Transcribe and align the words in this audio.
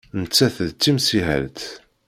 Nettat 0.21 0.57
d 0.67 0.71
timsihelt. 0.81 1.59